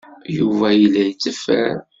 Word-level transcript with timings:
Yuba 0.37 0.67
yella 0.79 1.01
yetteffer. 1.07 1.71